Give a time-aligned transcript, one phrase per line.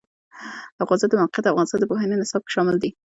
[0.75, 2.89] د افغانستان د موقعیت د افغانستان د پوهنې نصاب کې شامل دي.